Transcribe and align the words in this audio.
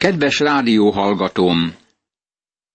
Kedves 0.00 0.38
rádióhallgatóm! 0.38 1.74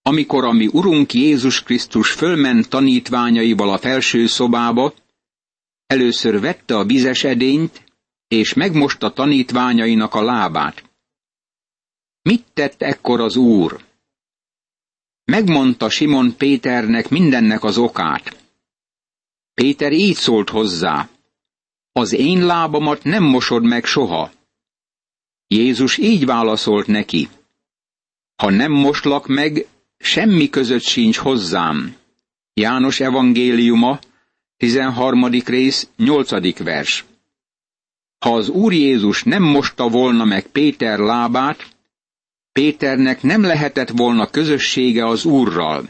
Amikor 0.02 0.44
a 0.44 0.52
mi 0.52 0.66
Urunk 0.66 1.12
Jézus 1.12 1.62
Krisztus 1.62 2.12
fölment 2.12 2.68
tanítványaival 2.68 3.70
a 3.70 3.78
felső 3.78 4.26
szobába, 4.26 4.94
először 5.86 6.40
vette 6.40 6.76
a 6.76 6.84
vizes 6.84 7.24
edényt, 7.24 7.84
és 8.28 8.54
megmosta 8.54 9.12
tanítványainak 9.12 10.14
a 10.14 10.22
lábát. 10.22 10.90
Mit 12.22 12.44
tett 12.54 12.82
ekkor 12.82 13.20
az 13.20 13.36
Úr? 13.36 13.84
Megmondta 15.24 15.88
Simon 15.90 16.36
Péternek 16.36 17.08
mindennek 17.08 17.64
az 17.64 17.78
okát. 17.78 18.52
Péter 19.54 19.92
így 19.92 20.16
szólt 20.16 20.50
hozzá, 20.50 21.08
az 21.92 22.12
én 22.12 22.46
lábamat 22.46 23.04
nem 23.04 23.22
mosod 23.22 23.64
meg 23.64 23.84
soha. 23.84 24.30
Jézus 25.48 25.96
így 25.96 26.24
válaszolt 26.24 26.86
neki, 26.86 27.28
ha 28.36 28.50
nem 28.50 28.72
moslak 28.72 29.26
meg, 29.26 29.66
semmi 29.98 30.50
között 30.50 30.82
sincs 30.82 31.16
hozzám. 31.16 31.96
János 32.54 33.00
evangéliuma, 33.00 33.98
13. 34.56 35.30
rész, 35.44 35.88
8. 35.96 36.58
vers. 36.58 37.04
Ha 38.18 38.34
az 38.34 38.48
Úr 38.48 38.72
Jézus 38.72 39.22
nem 39.22 39.42
mosta 39.42 39.88
volna 39.88 40.24
meg 40.24 40.46
Péter 40.46 40.98
lábát, 40.98 41.76
Péternek 42.52 43.22
nem 43.22 43.42
lehetett 43.42 43.88
volna 43.88 44.26
közössége 44.26 45.06
az 45.06 45.24
Úrral. 45.24 45.88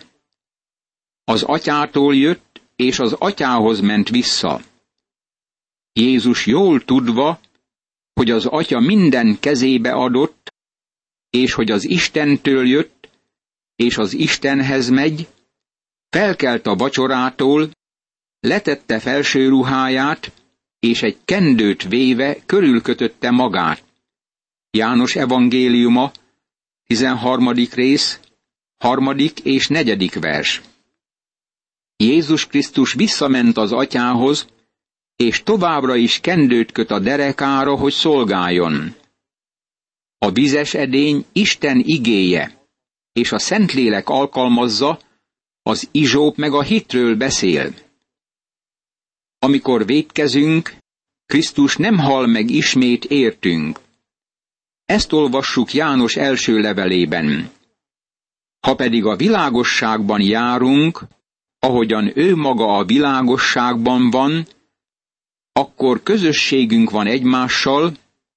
Az 1.24 1.42
atyától 1.42 2.14
jött, 2.14 2.60
és 2.76 2.98
az 2.98 3.12
atyához 3.12 3.80
ment 3.80 4.08
vissza. 4.08 4.60
Jézus 5.92 6.46
jól 6.46 6.84
tudva, 6.84 7.40
hogy 8.16 8.30
az 8.30 8.46
atya 8.46 8.80
minden 8.80 9.36
kezébe 9.40 9.92
adott, 9.92 10.52
és 11.30 11.52
hogy 11.52 11.70
az 11.70 11.88
Istentől 11.88 12.66
jött, 12.66 13.08
és 13.76 13.96
az 13.96 14.12
Istenhez 14.12 14.88
megy, 14.88 15.28
felkelt 16.10 16.66
a 16.66 16.74
vacsorától, 16.74 17.70
letette 18.40 18.98
felső 18.98 19.48
ruháját, 19.48 20.32
és 20.78 21.02
egy 21.02 21.16
kendőt 21.24 21.82
véve 21.88 22.36
körülkötötte 22.46 23.30
magát. 23.30 23.84
János 24.70 25.16
evangéliuma, 25.16 26.12
13. 26.86 27.52
rész, 27.52 28.20
harmadik 28.78 29.40
és 29.40 29.68
negyedik 29.68 30.14
vers. 30.14 30.60
Jézus 31.96 32.46
Krisztus 32.46 32.92
visszament 32.92 33.56
az 33.56 33.72
atyához, 33.72 34.46
és 35.16 35.42
továbbra 35.42 35.96
is 35.96 36.20
kendőt 36.20 36.72
köt 36.72 36.90
a 36.90 36.98
derekára, 36.98 37.76
hogy 37.76 37.92
szolgáljon. 37.92 38.94
A 40.18 40.30
vizes 40.30 40.74
edény 40.74 41.24
Isten 41.32 41.82
igéje, 41.84 42.68
és 43.12 43.32
a 43.32 43.38
Szentlélek 43.38 44.08
alkalmazza, 44.08 44.98
az 45.62 45.88
izsóp 45.92 46.36
meg 46.36 46.52
a 46.52 46.62
hitről 46.62 47.16
beszél. 47.16 47.74
Amikor 49.38 49.86
védkezünk, 49.86 50.76
Krisztus 51.26 51.76
nem 51.76 51.98
hal 51.98 52.26
meg 52.26 52.50
ismét 52.50 53.04
értünk. 53.04 53.80
Ezt 54.84 55.12
olvassuk 55.12 55.72
János 55.72 56.16
első 56.16 56.60
levelében. 56.60 57.50
Ha 58.60 58.74
pedig 58.74 59.04
a 59.04 59.16
világosságban 59.16 60.20
járunk, 60.20 61.02
ahogyan 61.58 62.12
ő 62.14 62.36
maga 62.36 62.76
a 62.76 62.84
világosságban 62.84 64.10
van, 64.10 64.46
akkor 65.56 66.02
közösségünk 66.02 66.90
van 66.90 67.06
egymással, 67.06 67.96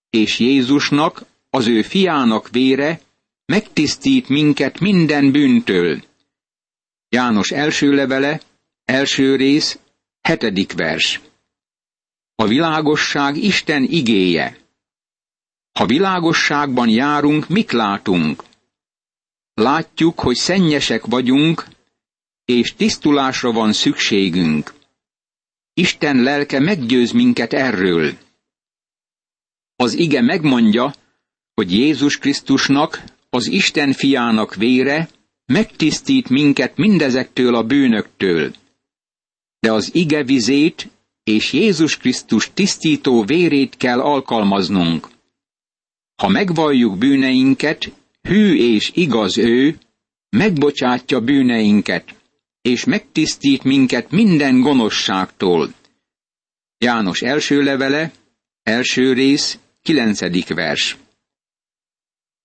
és 0.09 0.39
Jézusnak, 0.39 1.25
az 1.49 1.67
ő 1.67 1.81
fiának 1.81 2.49
vére 2.49 2.99
megtisztít 3.45 4.29
minket 4.29 4.79
minden 4.79 5.31
bűntől. 5.31 6.03
János 7.09 7.51
első 7.51 7.91
levele, 7.93 8.41
első 8.85 9.35
rész, 9.35 9.79
hetedik 10.21 10.73
vers. 10.73 11.21
A 12.35 12.47
világosság 12.47 13.37
Isten 13.37 13.83
igéje. 13.83 14.57
Ha 15.71 15.85
világosságban 15.85 16.89
járunk, 16.89 17.47
mit 17.47 17.71
látunk? 17.71 18.43
Látjuk, 19.53 20.19
hogy 20.19 20.35
szennyesek 20.35 21.05
vagyunk, 21.05 21.65
és 22.45 22.73
tisztulásra 22.73 23.51
van 23.51 23.73
szükségünk. 23.73 24.78
Isten 25.79 26.23
lelke 26.23 26.59
meggyőz 26.59 27.11
minket 27.11 27.53
erről. 27.53 28.13
Az 29.75 29.93
ige 29.93 30.21
megmondja, 30.21 30.93
hogy 31.53 31.71
Jézus 31.71 32.17
Krisztusnak, 32.17 33.03
az 33.29 33.47
Isten 33.47 33.93
fiának 33.93 34.55
vére 34.55 35.09
megtisztít 35.45 36.29
minket 36.29 36.77
mindezektől 36.77 37.55
a 37.55 37.63
bűnöktől. 37.63 38.53
De 39.59 39.71
az 39.71 39.95
ige 39.95 40.23
vizét 40.23 40.89
és 41.23 41.53
Jézus 41.53 41.97
Krisztus 41.97 42.49
tisztító 42.53 43.23
vérét 43.23 43.77
kell 43.77 43.99
alkalmaznunk. 43.99 45.09
Ha 46.15 46.27
megvalljuk 46.27 46.97
bűneinket, 46.97 47.91
hű 48.21 48.55
és 48.55 48.91
igaz 48.93 49.37
ő, 49.37 49.77
megbocsátja 50.29 51.19
bűneinket, 51.19 52.18
és 52.69 52.83
megtisztít 52.83 53.63
minket 53.63 54.11
minden 54.11 54.61
gonoszságtól. 54.61 55.73
János 56.77 57.21
első 57.21 57.61
levele, 57.61 58.11
első 58.63 59.13
rész, 59.13 59.59
kilencedik 59.81 60.53
vers. 60.53 60.97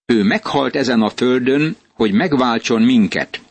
Ő 0.06 0.22
meghalt 0.22 0.74
ezen 0.76 1.00
a 1.02 1.10
földön, 1.10 1.76
hogy 1.92 2.12
megváltson 2.12 2.82
minket. 2.82 3.42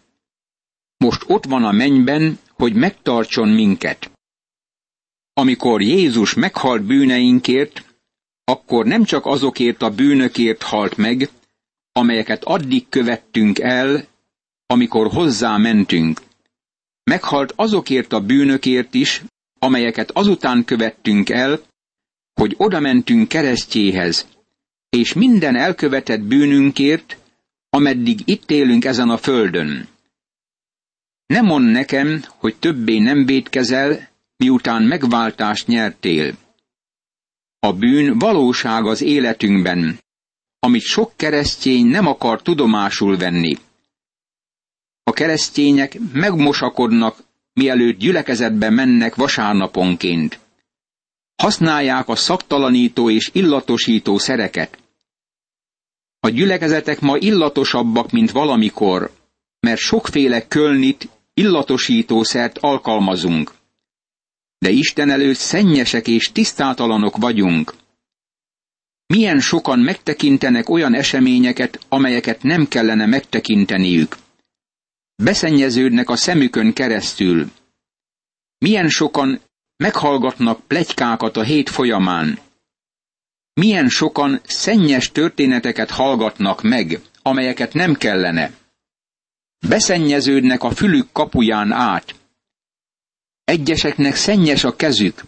Most 0.98 1.24
ott 1.28 1.46
van 1.46 1.64
a 1.64 1.72
mennyben, 1.72 2.40
hogy 2.54 2.74
megtartson 2.74 3.50
minket. 3.50 4.12
Amikor 5.34 5.82
Jézus 5.82 6.34
meghalt 6.34 6.84
bűneinkért, 6.84 7.86
akkor 8.44 8.86
nem 8.86 9.04
csak 9.04 9.26
azokért 9.26 9.82
a 9.82 9.90
bűnökért 9.90 10.64
halt 10.64 10.98
meg, 10.98 11.30
amelyeket 11.92 12.44
addig 12.44 12.90
követtünk 12.90 13.60
el, 13.60 14.08
amikor 14.66 15.08
hozzá 15.08 15.58
mentünk. 15.58 16.22
Meghalt 17.04 17.54
azokért 17.56 18.14
a 18.14 18.20
bűnökért 18.20 18.94
is, 18.94 19.24
amelyeket 19.60 20.12
azután 20.12 20.66
követtünk 20.66 21.30
el, 21.30 21.60
hogy 22.34 22.54
oda 22.58 22.80
mentünk 22.80 23.28
keresztjéhez, 23.28 24.28
és 24.90 25.14
minden 25.14 25.56
elkövetett 25.56 26.22
bűnünkért, 26.22 27.18
ameddig 27.70 28.20
itt 28.26 28.52
élünk 28.52 28.86
ezen 28.86 29.10
a 29.10 29.18
földön. 29.18 29.88
Nem 31.26 31.46
mond 31.46 31.72
nekem, 31.72 32.24
hogy 32.28 32.56
többé 32.56 32.98
nem 32.98 33.26
védkezel, 33.26 34.10
miután 34.38 34.84
megváltást 34.84 35.68
nyertél. 35.68 36.34
A 37.60 37.74
bűn 37.74 38.18
valóság 38.18 38.86
az 38.86 39.02
életünkben, 39.02 40.00
amit 40.60 40.82
sok 40.82 41.14
keresztény 41.16 41.86
nem 41.86 42.08
akar 42.08 42.42
tudomásul 42.42 43.18
venni. 43.18 43.58
A 45.04 45.12
keresztények 45.12 45.98
megmosakodnak, 46.14 47.24
mielőtt 47.54 47.98
gyülekezetbe 47.98 48.70
mennek 48.70 49.16
vasárnaponként. 49.16 50.40
Használják 51.36 52.08
a 52.08 52.16
szaktalanító 52.16 53.10
és 53.10 53.30
illatosító 53.34 54.18
szereket. 54.18 54.78
A 56.20 56.30
gyülekezetek 56.30 57.00
ma 57.00 57.18
illatosabbak, 57.18 58.12
mint 58.12 58.32
valamikor, 58.32 59.12
mert 59.60 59.80
sokféle 59.80 60.48
kölnit, 60.48 61.10
illatosítószert 61.34 62.58
alkalmazunk. 62.58 63.52
De 64.58 64.70
Isten 64.70 65.10
előtt 65.10 65.36
szennyesek 65.38 66.08
és 66.08 66.32
tisztátalanok 66.32 67.18
vagyunk. 67.18 67.74
Milyen 69.06 69.40
sokan 69.40 69.80
megtekintenek 69.80 70.70
olyan 70.70 70.94
eseményeket, 70.94 71.80
amelyeket 71.90 72.44
nem 72.44 72.68
kellene 72.68 73.06
megtekinteniük. 73.06 74.18
Beszennyeződnek 75.16 76.10
a 76.10 76.16
szemükön 76.16 76.74
keresztül. 76.74 77.52
Milyen 78.58 78.90
sokan 78.90 79.42
meghallgatnak 79.78 80.68
plegykákat 80.68 81.38
a 81.38 81.44
hét 81.44 81.70
folyamán. 81.70 82.40
Milyen 83.54 83.90
sokan 83.90 84.42
szennyes 84.44 85.12
történeteket 85.12 85.90
hallgatnak 85.90 86.62
meg, 86.62 87.00
amelyeket 87.22 87.74
nem 87.74 87.94
kellene. 87.94 88.52
Beszennyeződnek 89.68 90.64
a 90.64 90.72
fülük 90.72 91.12
kapuján 91.12 91.72
át. 91.72 92.16
Egyeseknek 93.44 94.16
szennyes 94.16 94.64
a 94.64 94.76
kezük, 94.76 95.24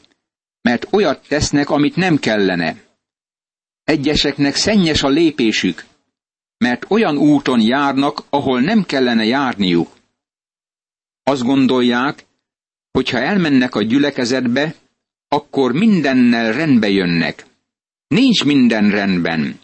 mert 0.62 0.88
olyat 0.92 1.28
tesznek, 1.28 1.70
amit 1.70 1.96
nem 1.96 2.18
kellene. 2.18 2.84
Egyeseknek 3.84 4.56
szennyes 4.56 5.04
a 5.04 5.08
lépésük, 5.08 5.86
mert 6.66 6.86
olyan 6.88 7.18
úton 7.18 7.62
járnak, 7.62 8.24
ahol 8.30 8.62
nem 8.62 8.84
kellene 8.84 9.26
járniuk. 9.26 9.90
Azt 11.24 11.44
gondolják, 11.44 12.26
hogy 12.92 13.10
ha 13.10 13.18
elmennek 13.18 13.76
a 13.76 13.82
gyülekezetbe, 13.82 14.76
akkor 15.28 15.72
mindennel 15.72 16.54
rendbe 16.54 16.90
jönnek. 16.90 17.46
Nincs 18.08 18.44
minden 18.44 18.90
rendben. 18.90 19.60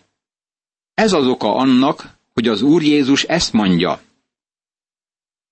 Ez 0.94 1.14
az 1.14 1.28
oka 1.28 1.56
annak, 1.56 2.18
hogy 2.34 2.48
az 2.48 2.62
Úr 2.62 2.82
Jézus 2.82 3.24
ezt 3.24 3.54
mondja. 3.54 4.02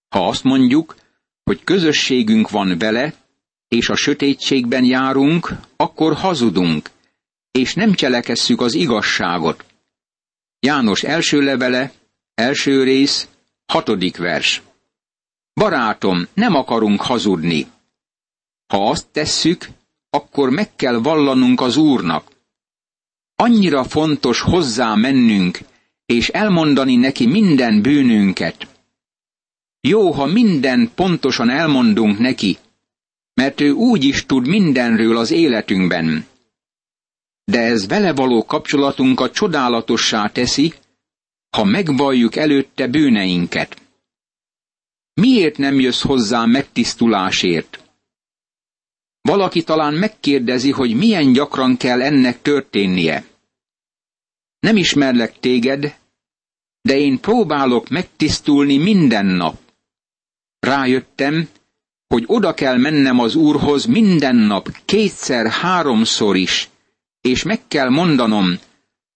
Ha 0.10 0.28
azt 0.28 0.44
mondjuk, 0.44 0.96
hogy 1.44 1.64
közösségünk 1.64 2.50
van 2.50 2.78
vele, 2.78 3.14
és 3.68 3.90
a 3.90 3.96
sötétségben 3.96 4.84
járunk, 4.84 5.52
akkor 5.76 6.14
hazudunk, 6.14 6.90
és 7.52 7.74
nem 7.74 7.94
cselekesszük 7.94 8.62
az 8.62 8.74
igazságot. 8.74 9.69
János 10.60 11.04
első 11.04 11.42
levele, 11.42 11.92
első 12.34 12.84
rész, 12.84 13.28
hatodik 13.66 14.18
vers. 14.18 14.62
Barátom, 15.54 16.28
nem 16.34 16.56
akarunk 16.56 17.02
hazudni. 17.02 17.68
Ha 18.68 18.90
azt 18.90 19.08
tesszük, 19.12 19.68
akkor 20.10 20.50
meg 20.50 20.76
kell 20.76 20.98
vallanunk 20.98 21.62
az 21.62 21.78
Úrnak. 21.78 22.32
Annyira 23.36 23.84
fontos 23.84 24.42
hozzá 24.42 24.96
mennünk, 24.96 25.60
és 26.06 26.28
elmondani 26.28 26.96
neki 26.96 27.28
minden 27.28 27.82
bűnünket. 27.82 28.68
Jó, 29.82 30.12
ha 30.12 30.26
minden 30.26 30.92
pontosan 30.96 31.50
elmondunk 31.50 32.20
neki, 32.20 32.58
mert 33.34 33.62
ő 33.62 33.72
úgy 33.72 34.04
is 34.04 34.26
tud 34.26 34.48
mindenről 34.48 35.18
az 35.18 35.32
életünkben. 35.32 36.26
De 37.50 37.60
ez 37.60 37.88
vele 37.88 38.14
való 38.14 38.46
kapcsolatunkat 38.46 39.34
csodálatossá 39.34 40.28
teszi, 40.28 40.74
ha 41.50 41.64
megvalljuk 41.64 42.36
előtte 42.36 42.88
bűneinket. 42.88 43.82
Miért 45.14 45.58
nem 45.58 45.80
jössz 45.80 46.02
hozzá 46.02 46.46
megtisztulásért? 46.46 47.84
Valaki 49.22 49.64
talán 49.64 49.94
megkérdezi, 49.94 50.72
hogy 50.72 50.96
milyen 50.96 51.34
gyakran 51.34 51.78
kell 51.78 52.02
ennek 52.02 52.42
történnie. 52.42 53.26
Nem 54.60 54.78
ismerlek 54.78 55.40
téged, 55.40 55.96
de 56.82 56.98
én 56.98 57.20
próbálok 57.20 57.90
megtisztulni 57.90 58.78
minden 58.78 59.26
nap. 59.26 59.60
Rájöttem, 60.60 61.50
hogy 62.08 62.24
oda 62.28 62.54
kell 62.54 62.78
mennem 62.78 63.20
az 63.20 63.36
Úrhoz 63.36 63.86
minden 63.86 64.36
nap, 64.36 64.70
kétszer-háromszor 64.86 66.36
is, 66.36 66.70
és 67.22 67.44
meg 67.44 67.68
kell 67.68 67.90
mondanom, 67.90 68.60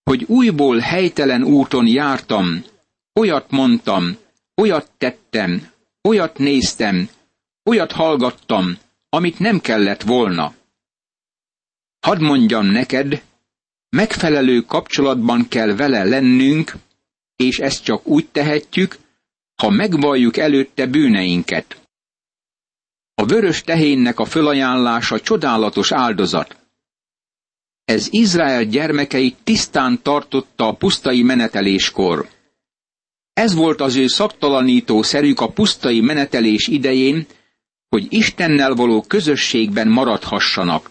hogy 0.04 0.24
újból 0.28 0.78
helytelen 0.78 1.44
úton 1.44 1.88
jártam, 1.88 2.64
olyat 3.20 3.52
mondtam, 3.52 4.18
olyat 4.62 4.92
tettem, 4.98 5.72
olyat 6.02 6.38
néztem, 6.38 7.10
olyat 7.70 7.92
hallgattam, 7.92 8.78
amit 9.10 9.40
nem 9.40 9.60
kellett 9.60 10.02
volna. 10.02 10.54
Hadd 12.00 12.22
mondjam 12.22 12.66
neked, 12.66 13.24
megfelelő 13.90 14.62
kapcsolatban 14.62 15.48
kell 15.48 15.76
vele 15.76 16.04
lennünk, 16.04 16.74
és 17.36 17.60
ezt 17.60 17.84
csak 17.84 18.08
úgy 18.08 18.28
tehetjük, 18.28 18.98
ha 19.56 19.70
megvalljuk 19.70 20.38
előtte 20.38 20.86
bűneinket. 20.86 21.82
A 23.16 23.26
vörös 23.26 23.62
tehénnek 23.62 24.20
a 24.20 24.26
fölajánlása 24.26 25.20
csodálatos 25.20 25.92
áldozat. 25.92 26.63
Ez 27.86 28.08
Izrael 28.10 28.64
gyermekeit 28.64 29.38
tisztán 29.44 30.02
tartotta 30.02 30.68
a 30.68 30.74
pusztai 30.76 31.22
meneteléskor. 31.22 32.28
Ez 33.34 33.54
volt 33.54 33.82
az 33.82 33.96
ő 33.96 34.08
szaktalanító 34.08 35.02
szerük 35.02 35.40
a 35.40 35.52
pusztai 35.52 36.02
menetelés 36.02 36.68
idején, 36.68 37.26
hogy 37.90 38.08
Istennel 38.10 38.74
való 38.74 39.02
közösségben 39.02 39.88
maradhassanak. 39.88 40.90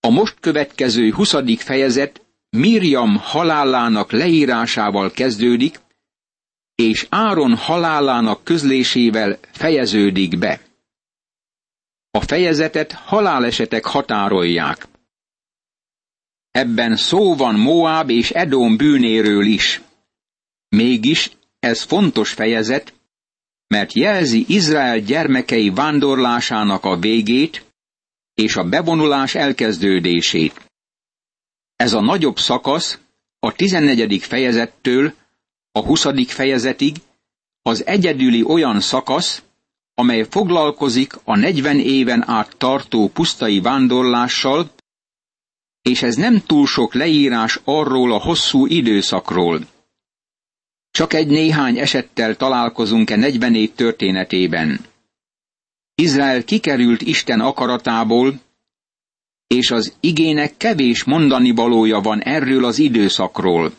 A 0.00 0.10
most 0.10 0.36
következő 0.40 1.12
20. 1.12 1.34
fejezet 1.58 2.22
Miriam 2.50 3.16
halálának 3.16 4.12
leírásával 4.12 5.10
kezdődik, 5.10 5.80
és 6.74 7.06
Áron 7.10 7.56
halálának 7.56 8.44
közlésével 8.44 9.38
fejeződik 9.52 10.38
be. 10.38 10.60
A 12.10 12.20
fejezetet 12.20 12.92
halálesetek 12.92 13.84
határolják. 13.84 14.88
Ebben 16.56 16.96
szó 16.96 17.34
van 17.34 17.54
Moab 17.54 18.10
és 18.10 18.30
Edom 18.30 18.76
bűnéről 18.76 19.46
is. 19.46 19.80
Mégis 20.68 21.30
ez 21.58 21.82
fontos 21.82 22.32
fejezet, 22.32 22.94
mert 23.66 23.92
jelzi 23.92 24.44
Izrael 24.48 24.98
gyermekei 24.98 25.70
vándorlásának 25.70 26.84
a 26.84 26.96
végét 26.96 27.64
és 28.34 28.56
a 28.56 28.64
bevonulás 28.64 29.34
elkezdődését. 29.34 30.70
Ez 31.76 31.92
a 31.92 32.00
nagyobb 32.00 32.38
szakasz 32.38 32.98
a 33.38 33.52
14. 33.52 34.22
fejezettől 34.22 35.12
a 35.72 35.84
20. 35.84 36.06
fejezetig 36.26 36.96
az 37.62 37.86
egyedüli 37.86 38.42
olyan 38.42 38.80
szakasz, 38.80 39.42
amely 39.94 40.26
foglalkozik 40.30 41.12
a 41.24 41.36
40 41.36 41.78
éven 41.78 42.28
át 42.28 42.56
tartó 42.56 43.08
pusztai 43.08 43.60
vándorlással, 43.60 44.70
és 45.86 46.02
ez 46.02 46.14
nem 46.16 46.42
túl 46.46 46.66
sok 46.66 46.94
leírás 46.94 47.60
arról 47.64 48.12
a 48.12 48.20
hosszú 48.20 48.66
időszakról. 48.66 49.66
Csak 50.90 51.12
egy 51.12 51.26
néhány 51.26 51.78
esettel 51.78 52.36
találkozunk-e 52.36 53.16
40 53.16 53.54
év 53.54 53.72
történetében. 53.74 54.80
Izrael 55.94 56.44
kikerült 56.44 57.02
Isten 57.02 57.40
akaratából, 57.40 58.40
és 59.46 59.70
az 59.70 59.96
igének 60.00 60.56
kevés 60.56 61.04
mondani 61.04 61.50
valója 61.50 62.00
van 62.00 62.22
erről 62.22 62.64
az 62.64 62.78
időszakról. 62.78 63.72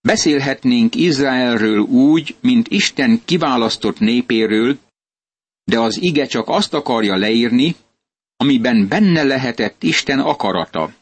Beszélhetnénk 0.00 0.94
Izraelről 0.94 1.78
úgy, 1.78 2.36
mint 2.40 2.68
Isten 2.68 3.22
kiválasztott 3.24 3.98
népéről, 3.98 4.78
de 5.64 5.78
az 5.78 6.02
ige 6.02 6.26
csak 6.26 6.48
azt 6.48 6.74
akarja 6.74 7.16
leírni, 7.16 7.76
amiben 8.40 8.88
benne 8.88 9.22
lehetett 9.22 9.82
Isten 9.82 10.18
akarata. 10.18 10.92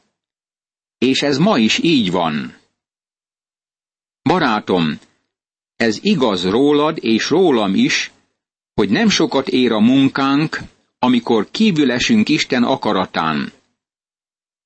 És 0.98 1.22
ez 1.22 1.38
ma 1.38 1.58
is 1.58 1.78
így 1.78 2.10
van. 2.10 2.56
Barátom, 4.22 4.98
ez 5.76 5.98
igaz 6.02 6.48
rólad 6.48 6.98
és 7.00 7.30
rólam 7.30 7.74
is, 7.74 8.10
hogy 8.74 8.88
nem 8.88 9.08
sokat 9.08 9.48
ér 9.48 9.72
a 9.72 9.80
munkánk, 9.80 10.58
amikor 10.98 11.50
kívül 11.50 11.92
esünk 11.92 12.28
Isten 12.28 12.62
akaratán. 12.62 13.52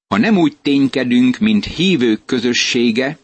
Ha 0.07 0.17
nem 0.19 0.39
úgy 0.39 0.57
ténykedünk, 0.63 1.39
mint 1.39 1.65
hívők 1.65 2.25
közössége, 2.25 3.19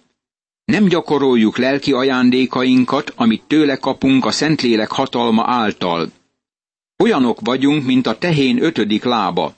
nem 0.64 0.84
gyakoroljuk 0.84 1.56
lelki 1.56 1.92
ajándékainkat, 1.92 3.12
amit 3.16 3.42
tőle 3.46 3.76
kapunk 3.76 4.24
a 4.24 4.30
Szentlélek 4.30 4.90
hatalma 4.90 5.44
által. 5.46 6.12
Olyanok 6.98 7.40
vagyunk, 7.40 7.84
mint 7.84 8.06
a 8.06 8.18
tehén 8.18 8.62
ötödik 8.62 9.04
lába. 9.04 9.54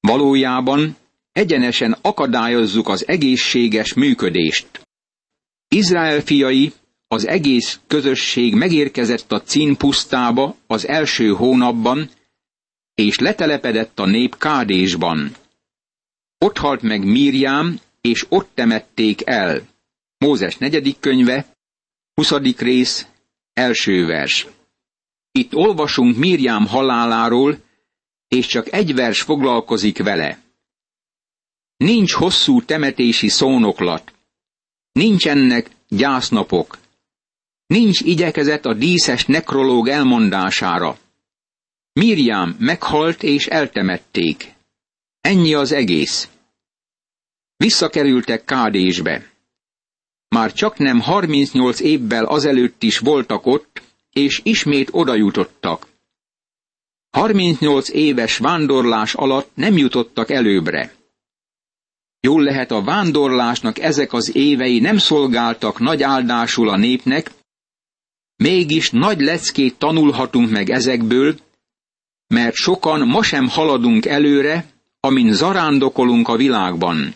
Valójában 0.00 0.96
egyenesen 1.32 1.96
akadályozzuk 2.00 2.88
az 2.88 3.08
egészséges 3.08 3.94
működést. 3.94 4.80
Izrael 5.68 6.20
fiai, 6.20 6.72
az 7.08 7.26
egész 7.26 7.80
közösség 7.86 8.54
megérkezett 8.54 9.32
a 9.32 9.42
Cín 9.42 9.76
pusztába 9.76 10.56
az 10.66 10.86
első 10.86 11.28
hónapban, 11.28 12.10
és 12.94 13.18
letelepedett 13.18 13.98
a 13.98 14.06
nép 14.06 14.38
Kádésban. 14.38 15.36
Ott 16.38 16.58
halt 16.58 16.82
meg 16.82 17.04
Mírjám, 17.04 17.80
és 18.00 18.26
ott 18.28 18.50
temették 18.54 19.26
el. 19.26 19.62
Mózes 20.18 20.56
negyedik 20.56 20.96
könyve, 21.00 21.46
20. 22.14 22.32
rész, 22.58 23.06
első 23.52 24.06
vers. 24.06 24.46
Itt 25.38 25.54
olvasunk 25.54 26.16
Mírjám 26.16 26.66
haláláról, 26.66 27.58
és 28.28 28.46
csak 28.46 28.72
egy 28.72 28.94
vers 28.94 29.22
foglalkozik 29.22 30.02
vele. 30.02 30.38
Nincs 31.76 32.12
hosszú 32.12 32.62
temetési 32.62 33.28
szónoklat. 33.28 34.12
Nincsenek 34.92 35.70
gyásznapok. 35.88 36.78
Nincs 37.66 38.00
igyekezet 38.00 38.66
a 38.66 38.74
díszes 38.74 39.26
nekrológ 39.26 39.88
elmondására. 39.88 40.98
Miriam 41.92 42.56
meghalt 42.58 43.22
és 43.22 43.46
eltemették. 43.46 44.54
Ennyi 45.20 45.54
az 45.54 45.72
egész. 45.72 46.28
Visszakerültek 47.56 48.44
Kádésbe. 48.44 49.32
Már 50.28 50.52
csak 50.52 50.78
nem 50.78 51.00
38 51.00 51.80
évvel 51.80 52.24
azelőtt 52.24 52.82
is 52.82 52.98
voltak 52.98 53.46
ott, 53.46 53.82
és 54.14 54.40
ismét 54.42 54.88
oda 54.92 55.14
jutottak. 55.14 55.86
38 57.10 57.88
éves 57.88 58.38
vándorlás 58.38 59.14
alatt 59.14 59.50
nem 59.54 59.76
jutottak 59.76 60.30
előbbre. 60.30 60.94
Jól 62.20 62.42
lehet 62.42 62.70
a 62.70 62.82
vándorlásnak 62.82 63.78
ezek 63.78 64.12
az 64.12 64.34
évei 64.36 64.80
nem 64.80 64.98
szolgáltak 64.98 65.78
nagy 65.78 66.02
áldásul 66.02 66.68
a 66.68 66.76
népnek, 66.76 67.30
mégis 68.36 68.90
nagy 68.90 69.20
leckét 69.20 69.78
tanulhatunk 69.78 70.50
meg 70.50 70.70
ezekből, 70.70 71.36
mert 72.26 72.54
sokan 72.54 73.06
ma 73.06 73.22
sem 73.22 73.48
haladunk 73.48 74.06
előre, 74.06 74.66
amin 75.00 75.32
zarándokolunk 75.32 76.28
a 76.28 76.36
világban. 76.36 77.14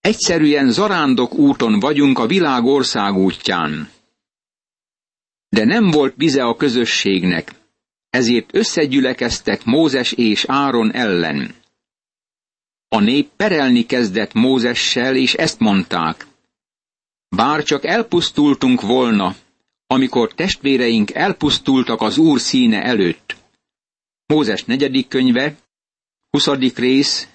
Egyszerűen 0.00 0.70
zarándok 0.70 1.34
úton 1.34 1.80
vagyunk 1.80 2.18
a 2.18 2.26
világ 2.26 2.64
országútján. 2.64 3.90
De 5.50 5.64
nem 5.64 5.90
volt 5.90 6.16
bize 6.16 6.44
a 6.44 6.56
közösségnek, 6.56 7.52
ezért 8.10 8.54
összegyülekeztek 8.54 9.64
Mózes 9.64 10.12
és 10.12 10.44
Áron 10.48 10.92
ellen. 10.92 11.54
A 12.88 13.00
nép 13.00 13.30
perelni 13.36 13.86
kezdett 13.86 14.32
Mózessel, 14.32 15.16
és 15.16 15.34
ezt 15.34 15.58
mondták. 15.58 16.26
Bár 17.28 17.62
csak 17.62 17.84
elpusztultunk 17.84 18.80
volna, 18.80 19.34
amikor 19.86 20.34
testvéreink 20.34 21.14
elpusztultak 21.14 22.00
az 22.00 22.18
Úr 22.18 22.40
színe 22.40 22.82
előtt. 22.82 23.36
Mózes 24.26 24.64
negyedik 24.64 25.08
könyve, 25.08 25.56
huszadik 26.30 26.78
rész, 26.78 27.28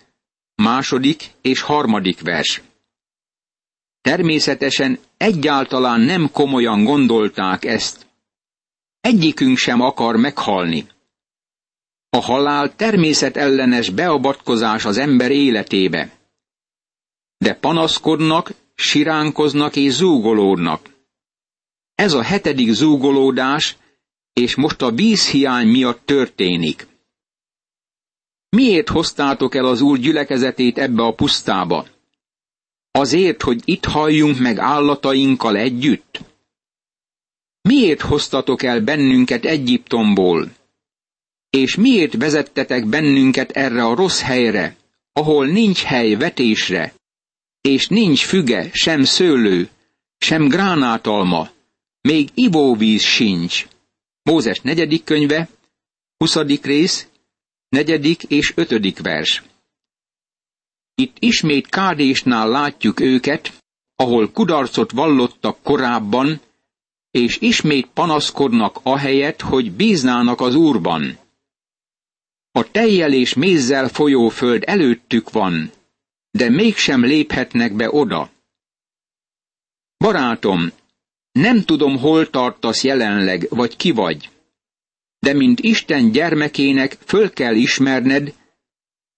második 0.55 1.31
és 1.41 1.61
harmadik 1.61 2.21
vers. 2.21 2.61
Természetesen 4.01 4.99
egyáltalán 5.17 6.01
nem 6.01 6.31
komolyan 6.31 6.83
gondolták 6.83 7.65
ezt. 7.65 8.04
Egyikünk 9.05 9.57
sem 9.57 9.81
akar 9.81 10.15
meghalni. 10.15 10.87
A 12.09 12.17
halál 12.17 12.75
természetellenes 12.75 13.89
beavatkozás 13.89 14.85
az 14.85 14.97
ember 14.97 15.31
életébe. 15.31 16.17
De 17.37 17.53
panaszkodnak, 17.53 18.51
siránkoznak 18.75 19.75
és 19.75 19.91
zúgolódnak. 19.91 20.89
Ez 21.95 22.13
a 22.13 22.21
hetedik 22.21 22.71
zúgolódás, 22.71 23.77
és 24.33 24.55
most 24.55 24.81
a 24.81 24.91
vízhiány 24.91 25.67
miatt 25.67 26.05
történik. 26.05 26.87
Miért 28.49 28.89
hoztátok 28.89 29.55
el 29.55 29.65
az 29.65 29.81
Úr 29.81 29.97
gyülekezetét 29.97 30.77
ebbe 30.77 31.03
a 31.03 31.13
pusztába? 31.13 31.87
Azért, 32.91 33.41
hogy 33.41 33.61
itt 33.65 33.85
halljunk 33.85 34.39
meg 34.39 34.57
állatainkkal 34.59 35.55
együtt? 35.57 36.34
Miért 37.67 38.01
hoztatok 38.01 38.63
el 38.63 38.81
bennünket 38.81 39.45
Egyiptomból? 39.45 40.51
És 41.49 41.75
miért 41.75 42.13
vezettetek 42.13 42.85
bennünket 42.85 43.51
erre 43.51 43.83
a 43.85 43.95
rossz 43.95 44.21
helyre, 44.21 44.75
ahol 45.13 45.45
nincs 45.45 45.81
hely 45.81 46.15
vetésre, 46.15 46.93
és 47.61 47.87
nincs 47.87 48.25
füge, 48.25 48.69
sem 48.73 49.03
szőlő, 49.03 49.69
sem 50.17 50.47
gránátalma, 50.47 51.49
még 52.01 52.29
ivóvíz 52.33 53.01
sincs. 53.01 53.67
Mózes 54.23 54.59
negyedik 54.61 55.03
könyve, 55.03 55.49
huszadik 56.17 56.65
rész, 56.65 57.07
negyedik 57.69 58.23
és 58.23 58.53
ötödik 58.55 58.99
vers. 58.99 59.43
Itt 60.95 61.15
ismét 61.19 61.67
Kádésnál 61.67 62.49
látjuk 62.49 62.99
őket, 62.99 63.53
ahol 63.95 64.31
kudarcot 64.31 64.91
vallottak 64.91 65.57
korábban, 65.63 66.41
és 67.15 67.37
ismét 67.39 67.87
panaszkodnak 67.93 68.79
ahelyett, 68.83 69.41
hogy 69.41 69.71
bíznának 69.71 70.41
az 70.41 70.55
Úrban. 70.55 71.17
A 72.51 72.71
tejjel 72.71 73.13
és 73.13 73.33
mézzel 73.33 73.87
folyó 73.87 74.29
föld 74.29 74.63
előttük 74.65 75.31
van, 75.31 75.71
de 76.31 76.49
mégsem 76.49 77.03
léphetnek 77.03 77.73
be 77.73 77.89
oda. 77.91 78.29
Barátom, 79.97 80.71
nem 81.31 81.63
tudom, 81.63 81.97
hol 81.97 82.29
tartasz 82.29 82.83
jelenleg, 82.83 83.47
vagy 83.49 83.75
ki 83.75 83.91
vagy, 83.91 84.29
de 85.19 85.33
mint 85.33 85.59
Isten 85.59 86.11
gyermekének 86.11 86.97
föl 87.05 87.33
kell 87.33 87.55
ismerned, 87.55 88.33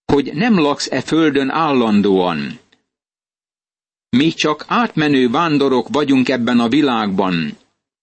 hogy 0.06 0.34
nem 0.34 0.60
laksz 0.60 0.92
e 0.92 1.02
földön 1.02 1.50
állandóan. 1.50 2.60
Mi 4.10 4.30
csak 4.30 4.66
átmenő 4.68 5.30
vándorok 5.30 5.88
vagyunk 5.90 6.30
ebben 6.30 6.60
a 6.60 6.68
világban, 6.68 7.58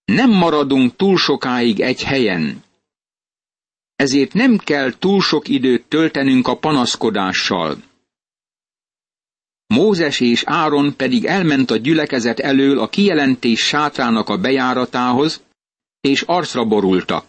nem 0.05 0.31
maradunk 0.31 0.97
túl 0.97 1.17
sokáig 1.17 1.81
egy 1.81 2.03
helyen. 2.03 2.63
Ezért 3.97 4.33
nem 4.33 4.57
kell 4.57 4.99
túl 4.99 5.21
sok 5.21 5.49
időt 5.49 5.85
töltenünk 5.89 6.49
a 6.49 6.57
panaszkodással. 6.57 7.83
Mózes 9.67 10.21
és 10.21 10.43
Áron 10.47 10.97
pedig 10.97 11.25
elment 11.25 11.71
a 11.71 11.77
gyülekezet 11.77 12.41
elől 12.41 12.79
a 12.79 12.89
kijelentés 12.89 13.61
sátrának 13.61 14.29
a 14.29 14.39
bejáratához, 14.39 15.43
és 16.01 16.23
arcra 16.23 16.65
borultak. 16.65 17.27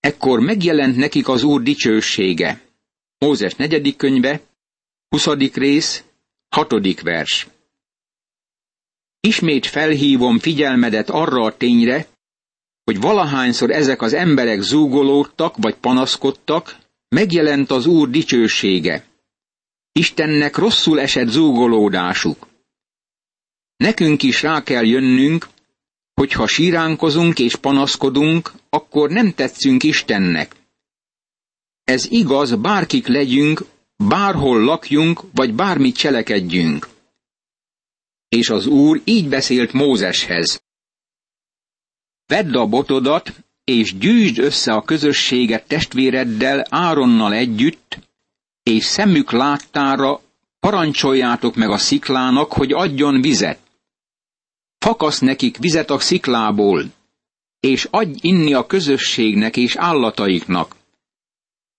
Ekkor 0.00 0.40
megjelent 0.40 0.96
nekik 0.96 1.28
az 1.28 1.42
Úr 1.42 1.62
dicsősége. 1.62 2.60
Mózes 3.18 3.54
negyedik 3.54 3.96
könyve, 3.96 4.40
20. 5.08 5.26
rész, 5.52 6.04
hatodik 6.48 7.00
vers. 7.00 7.46
Ismét 9.26 9.66
felhívom 9.66 10.38
figyelmedet 10.38 11.10
arra 11.10 11.42
a 11.42 11.56
tényre, 11.56 12.06
hogy 12.84 13.00
valahányszor 13.00 13.70
ezek 13.70 14.02
az 14.02 14.12
emberek 14.12 14.60
zúgolódtak 14.60 15.56
vagy 15.56 15.74
panaszkodtak, 15.74 16.76
megjelent 17.08 17.70
az 17.70 17.86
Úr 17.86 18.10
dicsősége. 18.10 19.04
Istennek 19.92 20.56
rosszul 20.56 21.00
esett 21.00 21.28
zúgolódásuk. 21.28 22.46
Nekünk 23.76 24.22
is 24.22 24.42
rá 24.42 24.62
kell 24.62 24.84
jönnünk, 24.84 25.48
hogy 26.14 26.32
ha 26.32 26.46
síránkozunk 26.46 27.38
és 27.38 27.56
panaszkodunk, 27.56 28.52
akkor 28.68 29.10
nem 29.10 29.34
tetszünk 29.34 29.82
Istennek. 29.82 30.56
Ez 31.84 32.10
igaz, 32.10 32.54
bárkik 32.54 33.06
legyünk, 33.06 33.64
bárhol 33.96 34.60
lakjunk, 34.64 35.20
vagy 35.32 35.54
bármit 35.54 35.96
cselekedjünk. 35.96 36.93
És 38.34 38.50
az 38.50 38.66
Úr 38.66 39.00
így 39.04 39.28
beszélt 39.28 39.72
Mózeshez. 39.72 40.62
Vedd 42.26 42.56
a 42.56 42.66
botodat, 42.66 43.32
és 43.64 43.98
gyűjtsd 43.98 44.38
össze 44.38 44.72
a 44.72 44.82
közösséget 44.82 45.66
testvéreddel 45.66 46.66
Áronnal 46.70 47.32
együtt, 47.32 47.98
és 48.62 48.84
szemük 48.84 49.30
láttára 49.30 50.20
parancsoljátok 50.60 51.54
meg 51.54 51.70
a 51.70 51.78
sziklának, 51.78 52.52
hogy 52.52 52.72
adjon 52.72 53.20
vizet. 53.20 53.58
Fakasz 54.78 55.18
nekik 55.18 55.56
vizet 55.56 55.90
a 55.90 55.98
sziklából, 55.98 56.84
és 57.60 57.88
adj 57.90 58.18
inni 58.20 58.54
a 58.54 58.66
közösségnek 58.66 59.56
és 59.56 59.76
állataiknak. 59.76 60.76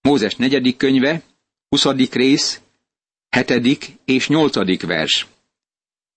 Mózes 0.01 0.35
negyedik 0.35 0.77
könyve, 0.77 1.21
20. 1.69 1.85
rész, 2.11 2.61
7. 3.47 3.97
és 4.05 4.27
8. 4.27 4.81
vers. 4.85 5.34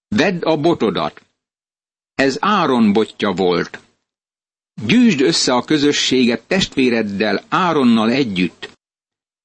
Vedd 0.09 0.43
a 0.43 0.57
botodat. 0.57 1.23
Ez 2.15 2.37
Áron 2.41 2.93
botja 2.93 3.33
volt. 3.33 3.81
Gyűjtsd 4.87 5.21
össze 5.21 5.53
a 5.55 5.65
közösséget 5.65 6.43
testvéreddel 6.43 7.45
Áronnal 7.49 8.11
együtt, 8.11 8.71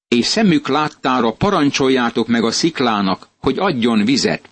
és 0.08 0.26
szemük 0.26 0.68
láttára 0.68 1.34
parancsoljátok 1.34 2.28
meg 2.28 2.44
a 2.44 2.52
sziklának, 2.52 3.28
hogy 3.38 3.60
adjon 3.60 4.06
vizet. 4.06 4.50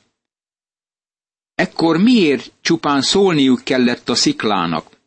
Ekkor 1.55 1.97
miért 1.97 2.51
csupán 2.61 3.01
szólniuk 3.01 3.61
kellett 3.63 4.09
a 4.09 4.15
sziklának? 4.15 4.97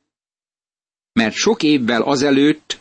Mert 1.13 1.35
sok 1.35 1.63
évvel 1.63 2.03
azelőtt, 2.03 2.81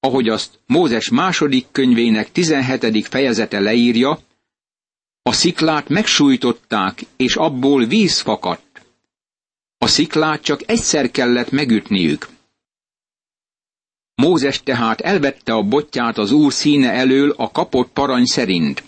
ahogy 0.00 0.28
azt 0.28 0.58
Mózes 0.66 1.08
második 1.08 1.66
könyvének 1.72 2.32
17. 2.32 3.06
fejezete 3.06 3.60
leírja, 3.60 4.20
a 5.22 5.32
sziklát 5.32 5.88
megsújtották, 5.88 7.02
és 7.16 7.36
abból 7.36 7.84
víz 7.84 8.20
fakadt. 8.20 8.86
A 9.78 9.86
sziklát 9.86 10.42
csak 10.42 10.68
egyszer 10.70 11.10
kellett 11.10 11.50
megütniük. 11.50 12.28
Mózes 14.14 14.62
tehát 14.62 15.00
elvette 15.00 15.52
a 15.52 15.62
botját 15.62 16.18
az 16.18 16.32
úr 16.32 16.52
színe 16.52 16.90
elől 16.90 17.30
a 17.30 17.50
kapott 17.50 17.92
parany 17.92 18.24
szerint. 18.24 18.84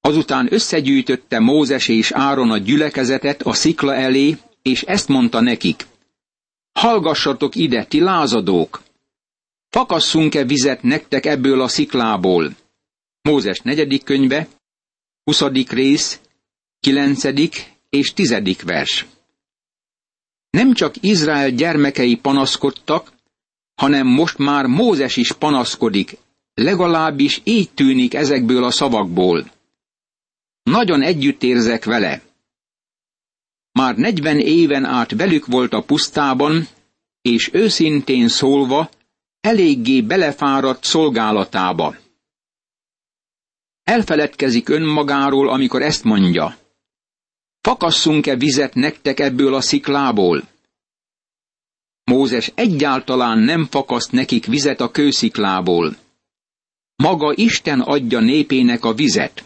Azután 0.00 0.52
összegyűjtötte 0.52 1.38
Mózes 1.38 1.88
és 1.88 2.12
Áron 2.12 2.50
a 2.50 2.58
gyülekezetet 2.58 3.42
a 3.42 3.52
szikla 3.52 3.94
elé, 3.94 4.36
és 4.62 4.82
ezt 4.82 5.08
mondta 5.08 5.40
nekik. 5.40 5.86
Hallgassatok 6.72 7.54
ide, 7.54 7.84
ti 7.84 8.00
lázadók! 8.00 8.82
Fakasszunk-e 9.68 10.44
vizet 10.44 10.82
nektek 10.82 11.26
ebből 11.26 11.60
a 11.60 11.68
sziklából? 11.68 12.56
Mózes 13.22 13.60
negyedik 13.60 14.04
könyve, 14.04 14.48
20. 15.24 15.40
rész, 15.68 16.20
9. 16.80 17.24
és 17.90 18.12
10. 18.12 18.34
vers. 18.64 19.06
Nem 20.50 20.74
csak 20.74 20.94
Izrael 21.00 21.50
gyermekei 21.50 22.16
panaszkodtak, 22.16 23.12
hanem 23.74 24.06
most 24.06 24.38
már 24.38 24.66
Mózes 24.66 25.16
is 25.16 25.32
panaszkodik, 25.32 26.16
legalábbis 26.54 27.40
így 27.44 27.70
tűnik 27.70 28.14
ezekből 28.14 28.64
a 28.64 28.70
szavakból. 28.70 29.52
Nagyon 30.62 31.02
együtt 31.02 31.42
érzek 31.42 31.84
vele. 31.84 32.22
Már 33.72 33.96
negyven 33.96 34.38
éven 34.38 34.84
át 34.84 35.10
velük 35.10 35.46
volt 35.46 35.72
a 35.72 35.82
pusztában, 35.82 36.68
és 37.22 37.50
őszintén 37.52 38.28
szólva, 38.28 38.90
eléggé 39.40 40.00
belefáradt 40.00 40.84
szolgálatába. 40.84 42.02
Elfeledkezik 43.84 44.68
önmagáról, 44.68 45.48
amikor 45.48 45.82
ezt 45.82 46.04
mondja. 46.04 46.56
Fakasszunk-e 47.60 48.36
vizet 48.36 48.74
nektek 48.74 49.20
ebből 49.20 49.54
a 49.54 49.60
sziklából? 49.60 50.48
Mózes 52.04 52.52
egyáltalán 52.54 53.38
nem 53.38 53.64
fakaszt 53.64 54.12
nekik 54.12 54.46
vizet 54.46 54.80
a 54.80 54.90
kősziklából. 54.90 55.96
Maga 56.96 57.32
Isten 57.36 57.80
adja 57.80 58.20
népének 58.20 58.84
a 58.84 58.94
vizet. 58.94 59.44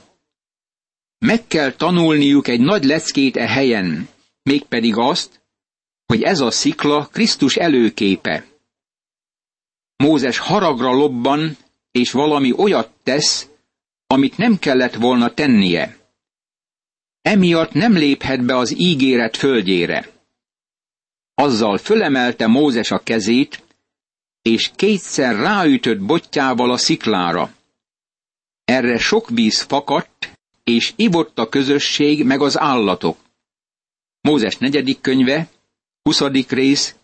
Meg 1.19 1.47
kell 1.47 1.73
tanulniuk 1.73 2.49
egy 2.49 2.61
nagy 2.61 2.85
leckét 2.85 3.37
e 3.37 3.47
helyen, 3.47 4.09
mégpedig 4.43 4.97
azt, 4.97 5.41
hogy 6.07 6.23
ez 6.23 6.41
a 6.41 6.51
szikla 6.51 7.07
Krisztus 7.07 7.57
előképe. 7.57 8.47
Mózes 9.97 10.39
haragra 10.39 10.93
lobban, 10.93 11.57
és 11.91 12.13
valami 12.13 12.53
olyat 12.57 12.91
tesz, 13.03 13.49
amit 14.11 14.37
nem 14.37 14.59
kellett 14.59 14.95
volna 14.95 15.35
tennie. 15.35 15.97
Emiatt 17.23 17.73
nem 17.73 17.93
léphet 17.93 18.45
be 18.45 18.57
az 18.57 18.79
ígéret 18.79 19.37
földjére. 19.37 20.11
Azzal 21.35 21.79
fölemelte 21.79 22.47
Mózes 22.47 22.91
a 22.91 22.99
kezét, 22.99 23.63
és 24.43 24.71
kétszer 24.77 25.37
ráütött 25.37 26.01
botjával 26.01 26.71
a 26.71 26.77
sziklára. 26.77 27.55
Erre 28.65 28.99
sok 28.99 29.29
víz 29.29 29.61
fakadt, 29.61 30.33
és 30.65 30.93
ivott 30.97 31.39
a 31.39 31.49
közösség 31.49 32.25
meg 32.25 32.41
az 32.41 32.59
állatok. 32.59 33.19
Mózes 34.21 34.57
negyedik 34.57 35.01
könyve, 35.01 35.49
20. 36.03 36.21
rész, 36.49 36.95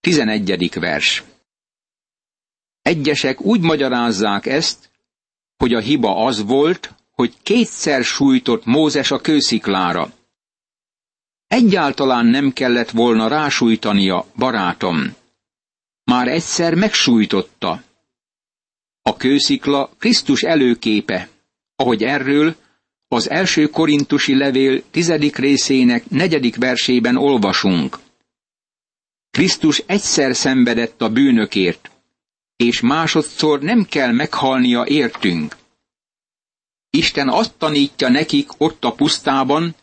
11. 0.00 0.74
vers. 0.74 1.22
Egyesek 2.82 3.40
úgy 3.40 3.60
magyarázzák 3.60 4.46
ezt, 4.46 4.91
hogy 5.62 5.74
a 5.74 5.80
hiba 5.80 6.24
az 6.24 6.44
volt, 6.44 6.94
hogy 7.10 7.34
kétszer 7.42 8.04
sújtott 8.04 8.64
Mózes 8.64 9.10
a 9.10 9.20
kősziklára. 9.20 10.12
Egyáltalán 11.46 12.26
nem 12.26 12.52
kellett 12.52 12.90
volna 12.90 13.28
rásújtania, 13.28 14.26
barátom. 14.36 15.14
Már 16.04 16.28
egyszer 16.28 16.74
megsújtotta. 16.74 17.82
A 19.02 19.16
kőszikla 19.16 19.90
Krisztus 19.98 20.42
előképe, 20.42 21.28
ahogy 21.76 22.02
erről 22.02 22.54
az 23.08 23.30
első 23.30 23.66
korintusi 23.66 24.36
levél 24.36 24.82
tizedik 24.90 25.36
részének 25.36 26.10
negyedik 26.10 26.56
versében 26.56 27.16
olvasunk. 27.16 27.98
Krisztus 29.30 29.82
egyszer 29.86 30.36
szenvedett 30.36 31.02
a 31.02 31.08
bűnökért, 31.08 31.91
és 32.62 32.80
másodszor 32.80 33.60
nem 33.60 33.84
kell 33.84 34.12
meghalnia 34.12 34.84
értünk. 34.86 35.56
Isten 36.90 37.28
azt 37.28 37.54
tanítja 37.58 38.08
nekik 38.08 38.48
ott 38.58 38.84
a 38.84 38.92
pusztában, 38.92 39.74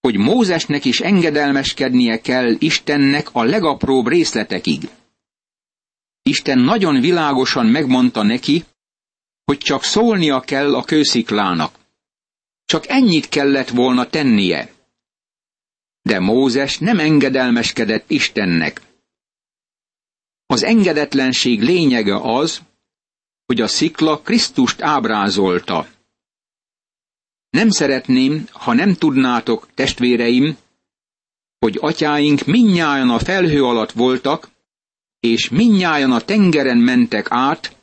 hogy 0.00 0.16
Mózesnek 0.16 0.84
is 0.84 1.00
engedelmeskednie 1.00 2.20
kell 2.20 2.56
Istennek 2.58 3.28
a 3.32 3.42
legapróbb 3.42 4.08
részletekig. 4.08 4.88
Isten 6.22 6.58
nagyon 6.58 7.00
világosan 7.00 7.66
megmondta 7.66 8.22
neki, 8.22 8.64
hogy 9.44 9.58
csak 9.58 9.82
szólnia 9.84 10.40
kell 10.40 10.74
a 10.74 10.84
kősziklának. 10.84 11.78
Csak 12.64 12.88
ennyit 12.88 13.28
kellett 13.28 13.68
volna 13.68 14.06
tennie. 14.06 14.72
De 16.02 16.18
Mózes 16.20 16.78
nem 16.78 16.98
engedelmeskedett 16.98 18.10
Istennek. 18.10 18.89
Az 20.50 20.62
engedetlenség 20.62 21.62
lényege 21.62 22.16
az, 22.16 22.60
hogy 23.46 23.60
a 23.60 23.66
szikla 23.66 24.20
Krisztust 24.20 24.82
ábrázolta. 24.82 25.86
Nem 27.50 27.70
szeretném, 27.70 28.48
ha 28.52 28.72
nem 28.72 28.94
tudnátok, 28.94 29.68
testvéreim, 29.74 30.56
hogy 31.58 31.78
atyáink 31.80 32.44
minnyájan 32.44 33.10
a 33.10 33.18
felhő 33.18 33.64
alatt 33.64 33.90
voltak, 33.92 34.48
és 35.20 35.48
minnyájan 35.48 36.12
a 36.12 36.20
tengeren 36.20 36.78
mentek 36.78 37.26
át, 37.30 37.76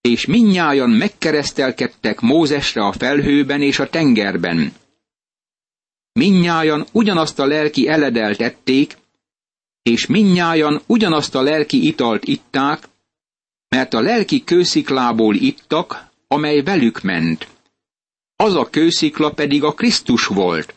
és 0.00 0.26
minnyájan 0.26 0.90
megkeresztelkedtek 0.90 2.20
Mózesre 2.20 2.84
a 2.84 2.92
felhőben 2.92 3.62
és 3.62 3.78
a 3.78 3.90
tengerben. 3.90 4.72
Minnyájan 6.12 6.86
ugyanazt 6.92 7.38
a 7.38 7.46
lelki 7.46 7.88
eledelt 7.88 8.40
ették, 8.40 8.98
és 9.82 10.06
minnyájan 10.06 10.80
ugyanazt 10.86 11.34
a 11.34 11.42
lelki 11.42 11.86
italt 11.86 12.24
itták, 12.24 12.88
mert 13.68 13.94
a 13.94 14.00
lelki 14.00 14.44
kősziklából 14.44 15.34
ittak, 15.34 16.10
amely 16.28 16.62
velük 16.62 17.00
ment. 17.00 17.48
Az 18.36 18.54
a 18.54 18.70
kőszikla 18.70 19.30
pedig 19.30 19.64
a 19.64 19.74
Krisztus 19.74 20.26
volt. 20.26 20.74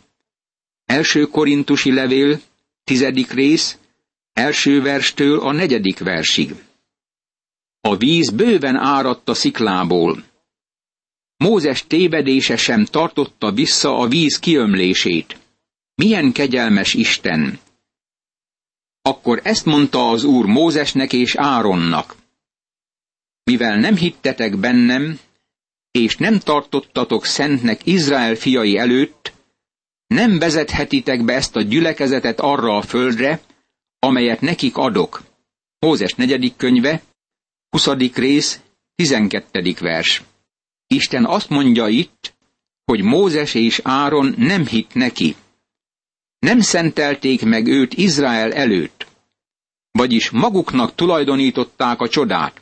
Első 0.86 1.26
korintusi 1.26 1.94
levél, 1.94 2.42
tizedik 2.84 3.32
rész, 3.32 3.78
első 4.34 4.82
verstől 4.82 5.40
a 5.40 5.52
negyedik 5.52 6.00
versig. 6.00 6.56
A 7.82 7.96
víz 7.96 8.30
bőven 8.30 8.76
áradt 8.76 9.30
a 9.30 9.34
sziklából. 9.34 10.24
Mózes 11.38 11.88
tévedése 11.88 12.58
sem 12.58 12.86
tartotta 12.86 13.52
vissza 13.52 13.98
a 13.98 14.08
víz 14.08 14.40
kiömlését. 14.40 15.38
Milyen 15.96 16.32
kegyelmes 16.32 16.94
Isten! 16.94 17.60
Akkor 19.06 19.40
ezt 19.44 19.66
mondta 19.66 20.10
az 20.10 20.24
Úr 20.24 20.46
Mózesnek 20.46 21.14
és 21.14 21.36
Áronnak. 21.36 22.16
Mivel 23.44 23.80
nem 23.80 23.96
hittetek 23.96 24.58
bennem, 24.58 25.20
és 25.92 26.18
nem 26.18 26.40
tartottatok 26.40 27.26
szentnek 27.26 27.86
Izrael 27.86 28.36
fiai 28.36 28.78
előtt, 28.78 29.34
nem 30.08 30.40
vezethetitek 30.40 31.26
be 31.26 31.34
ezt 31.34 31.56
a 31.56 31.62
gyülekezetet 31.62 32.40
arra 32.40 32.78
a 32.78 32.82
földre, 32.82 33.42
amelyet 34.00 34.42
nekik 34.42 34.78
adok. 34.78 35.24
Mózes 35.80 36.14
negyedik 36.14 36.56
könyve, 36.56 37.02
20. 37.70 37.88
rész, 38.14 38.60
12. 38.96 39.74
vers. 39.80 40.24
Isten 40.88 41.26
azt 41.26 41.50
mondja 41.50 41.88
itt, 41.88 42.34
hogy 42.86 43.02
Mózes 43.02 43.54
és 43.54 43.80
Áron 43.84 44.34
nem 44.38 44.68
hitt 44.68 44.94
neki. 44.94 45.36
Nem 46.44 46.60
szentelték 46.60 47.46
meg 47.46 47.68
őt 47.68 47.94
Izrael 47.94 48.54
előtt, 48.54 49.08
vagyis 49.92 50.30
maguknak 50.30 50.96
tulajdonították 50.96 52.00
a 52.00 52.10
csodát. 52.10 52.62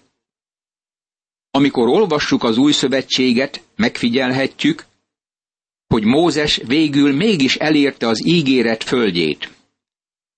Amikor 1.52 1.88
olvassuk 1.88 2.44
az 2.44 2.58
új 2.58 2.72
szövetséget, 2.72 3.64
megfigyelhetjük, 3.76 4.86
hogy 5.88 6.04
Mózes 6.04 6.62
végül 6.66 7.16
mégis 7.16 7.56
elérte 7.56 8.08
az 8.08 8.26
ígéret 8.26 8.84
földjét. 8.84 9.50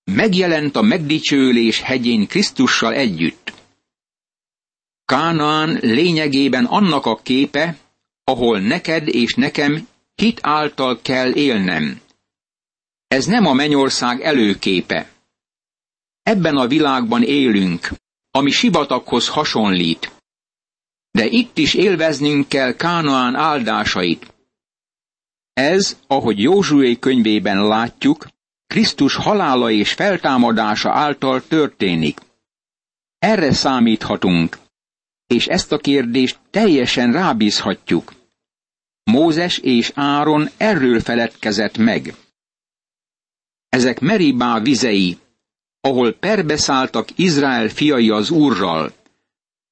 Megjelent 0.04 0.76
a 0.76 0.82
megdicsőlés 0.82 1.82
hegyén 1.82 2.28
Krisztussal 2.28 2.94
együtt. 2.94 3.54
Kánaán 5.06 5.78
lényegében 5.82 6.66
annak 6.66 7.06
a 7.06 7.16
képe, 7.16 7.78
ahol 8.24 8.60
neked 8.60 9.08
és 9.08 9.34
nekem 9.34 9.88
hit 10.16 10.40
által 10.42 11.00
kell 11.02 11.34
élnem. 11.34 12.02
Ez 13.14 13.26
nem 13.26 13.46
a 13.46 13.54
mennyország 13.54 14.22
előképe. 14.22 15.10
Ebben 16.24 16.58
a 16.58 16.68
világban 16.68 17.24
élünk, 17.24 17.90
ami 18.32 18.52
sivataghoz 18.52 19.28
hasonlít. 19.28 20.12
De 21.12 21.26
itt 21.26 21.58
is 21.58 21.74
élveznünk 21.74 22.48
kell 22.48 22.74
Kánaán 22.76 23.36
áldásait. 23.36 24.34
Ez, 25.54 25.98
ahogy 26.08 26.40
Józsué 26.40 27.00
könyvében 27.00 27.68
látjuk, 27.68 28.28
Krisztus 28.68 29.16
halála 29.16 29.72
és 29.72 29.94
feltámadása 29.94 30.92
által 30.92 31.48
történik. 31.48 32.20
Erre 33.20 33.54
számíthatunk, 33.54 34.58
és 35.28 35.48
ezt 35.48 35.72
a 35.72 35.78
kérdést 35.78 36.40
teljesen 36.50 37.12
rábízhatjuk. 37.12 38.14
Mózes 39.04 39.58
és 39.58 39.92
Áron 39.96 40.50
erről 40.58 41.00
feledkezett 41.00 41.78
meg. 41.78 42.16
Ezek 43.74 44.00
Meribá 44.00 44.60
vizei, 44.60 45.18
ahol 45.82 46.14
perbeszálltak 46.14 47.08
Izrael 47.16 47.70
fiai 47.70 48.10
az 48.10 48.30
Úrral, 48.30 48.94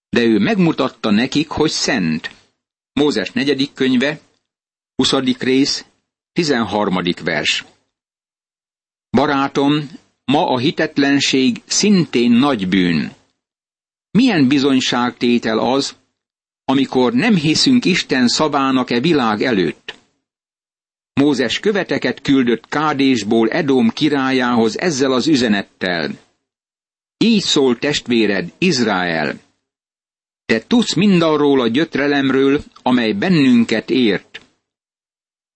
de 0.10 0.24
ő 0.24 0.40
megmutatta 0.40 1.12
nekik, 1.12 1.50
hogy 1.50 1.70
szent. 1.70 2.32
Mózes 2.94 3.32
negyedik 3.32 3.74
könyve, 3.74 4.20
20. 4.96 5.14
rész, 5.40 5.86
13. 6.32 6.96
vers. 7.24 7.66
Barátom, 9.10 9.90
ma 10.26 10.48
a 10.48 10.58
hitetlenség 10.58 11.62
szintén 11.66 12.32
nagy 12.32 12.68
bűn. 12.68 13.14
Milyen 14.12 14.48
bizonyságtétel 14.48 15.60
az, 15.60 15.96
amikor 16.66 17.14
nem 17.14 17.36
hiszünk 17.36 17.86
Isten 17.86 18.28
szavának 18.28 18.92
e 18.92 19.00
világ 19.00 19.42
előtt? 19.42 20.00
Mózes 21.14 21.60
követeket 21.60 22.22
küldött 22.22 22.68
Kádésból 22.68 23.50
Edóm 23.50 23.90
királyához 23.90 24.80
ezzel 24.80 25.12
az 25.12 25.28
üzenettel. 25.28 26.12
Így 27.18 27.42
szól 27.42 27.78
testvéred, 27.78 28.54
Izrael. 28.58 29.40
Te 30.46 30.60
tudsz 30.68 30.94
mindarról 30.94 31.62
a 31.62 31.68
gyötrelemről, 31.68 32.64
amely 32.82 33.14
bennünket 33.14 33.90
ért. 33.90 34.42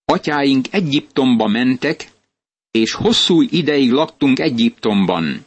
Atyáink 0.06 0.66
Egyiptomba 0.72 1.48
mentek, 1.48 2.12
és 2.72 2.94
hosszú 2.94 3.42
ideig 3.42 3.92
laktunk 3.92 4.40
Egyiptomban. 4.40 5.46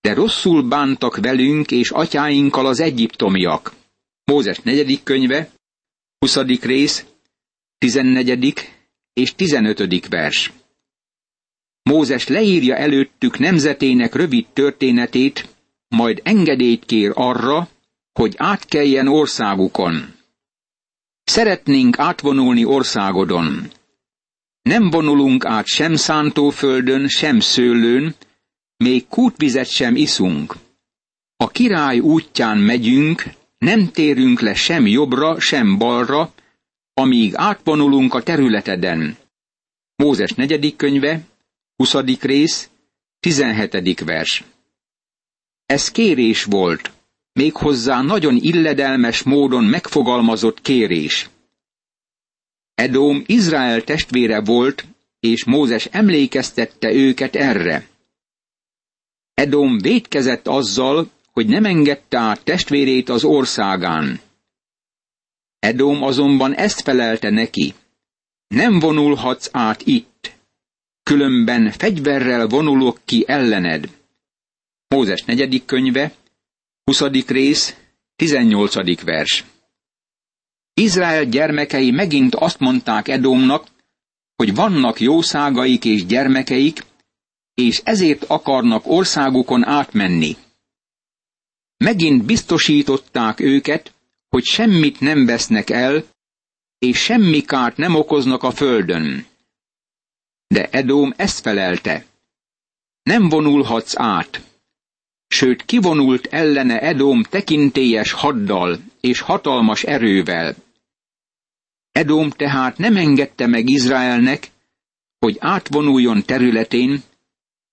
De 0.00 0.14
rosszul 0.14 0.62
bántak 0.62 1.16
velünk 1.16 1.70
és 1.70 1.90
atyáinkkal 1.90 2.66
az 2.66 2.80
egyiptomiak. 2.80 3.72
Mózes 4.24 4.58
negyedik 4.60 5.02
könyve, 5.02 5.50
20. 6.18 6.36
rész, 6.60 7.04
14. 7.78 8.81
és 9.12 9.34
15. 9.34 10.08
vers. 10.08 10.52
Mózes 11.82 12.28
leírja 12.28 12.76
előttük 12.76 13.38
nemzetének 13.38 14.14
rövid 14.14 14.46
történetét, 14.52 15.48
majd 15.88 16.20
engedélyt 16.24 16.84
kér 16.84 17.10
arra, 17.14 17.68
hogy 18.12 18.34
átkeljen 18.36 19.08
országukon. 19.08 20.14
Szeretnénk 21.24 21.98
átvonulni 21.98 22.64
országodon. 22.64 23.70
Nem 24.62 24.90
vonulunk 24.90 25.44
át 25.44 25.66
sem 25.66 25.94
szántóföldön, 25.94 27.08
sem 27.08 27.40
szőlőn, 27.40 28.14
még 28.76 29.06
kútvizet 29.08 29.68
sem 29.68 29.96
iszunk. 29.96 30.56
A 31.36 31.48
király 31.48 31.98
útján 31.98 32.58
megyünk, 32.58 33.24
nem 33.58 33.90
térünk 33.90 34.40
le 34.40 34.54
sem 34.54 34.86
jobbra, 34.86 35.40
sem 35.40 35.78
balra, 35.78 36.32
amíg 36.94 37.32
átvonulunk 37.34 38.14
a 38.14 38.22
területeden. 38.22 39.16
Mózes 39.96 40.32
negyedik 40.32 40.76
könyve, 40.76 41.20
20. 41.76 41.94
rész, 42.20 42.70
17. 43.20 44.00
vers. 44.04 44.44
Ez 45.66 45.90
kérés 45.90 46.44
volt, 46.44 46.92
méghozzá 47.32 48.02
nagyon 48.02 48.36
illedelmes 48.40 49.22
módon 49.22 49.64
megfogalmazott 49.64 50.60
kérés. 50.60 51.30
Edóm 52.74 53.22
Izrael 53.26 53.84
testvére 53.84 54.40
volt, 54.40 54.84
és 55.20 55.44
Mózes 55.44 55.84
emlékeztette 55.84 56.92
őket 56.92 57.36
erre. 57.36 57.86
Edom 59.34 59.78
védkezett 59.78 60.48
azzal, 60.48 61.10
hogy 61.32 61.46
nem 61.46 61.64
engedte 61.64 62.18
át 62.18 62.44
testvérét 62.44 63.08
az 63.08 63.24
országán. 63.24 64.20
Edom 65.62 66.02
azonban 66.02 66.54
ezt 66.54 66.80
felelte 66.80 67.30
neki. 67.30 67.74
Nem 68.48 68.78
vonulhatsz 68.78 69.48
át 69.52 69.82
itt, 69.82 70.32
különben 71.02 71.70
fegyverrel 71.70 72.46
vonulok 72.46 73.00
ki 73.04 73.24
ellened. 73.26 73.88
Mózes 74.88 75.22
negyedik 75.22 75.64
könyve, 75.64 76.14
20. 76.84 77.00
rész, 77.26 77.76
18. 78.16 79.02
vers. 79.02 79.44
Izrael 80.74 81.24
gyermekei 81.24 81.90
megint 81.90 82.34
azt 82.34 82.58
mondták 82.58 83.08
Edomnak, 83.08 83.66
hogy 84.36 84.54
vannak 84.54 85.00
jószágaik 85.00 85.84
és 85.84 86.06
gyermekeik, 86.06 86.84
és 87.54 87.80
ezért 87.84 88.24
akarnak 88.24 88.86
országukon 88.86 89.64
átmenni. 89.64 90.36
Megint 91.76 92.24
biztosították 92.24 93.40
őket, 93.40 93.94
hogy 94.32 94.44
semmit 94.44 95.00
nem 95.00 95.26
vesznek 95.26 95.70
el, 95.70 96.04
és 96.78 96.98
semmi 96.98 97.40
kárt 97.40 97.76
nem 97.76 97.94
okoznak 97.94 98.42
a 98.42 98.50
földön. 98.50 99.26
De 100.46 100.68
Edóm 100.68 101.12
ezt 101.16 101.40
felelte. 101.40 102.06
Nem 103.02 103.28
vonulhatsz 103.28 103.98
át. 103.98 104.42
Sőt, 105.26 105.64
kivonult 105.64 106.26
ellene 106.26 106.80
Edóm 106.80 107.22
tekintélyes 107.22 108.12
haddal 108.12 108.78
és 109.00 109.20
hatalmas 109.20 109.82
erővel. 109.82 110.54
Edóm 111.92 112.30
tehát 112.30 112.78
nem 112.78 112.96
engedte 112.96 113.46
meg 113.46 113.68
Izraelnek, 113.68 114.50
hogy 115.18 115.36
átvonuljon 115.40 116.22
területén, 116.24 117.02